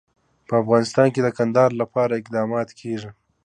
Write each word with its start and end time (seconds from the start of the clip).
په 0.47 0.53
افغانستان 0.63 1.07
کې 1.13 1.21
د 1.23 1.29
کندهار 1.37 1.71
لپاره 1.81 2.19
اقدامات 2.21 2.69
کېږي. 2.79 3.09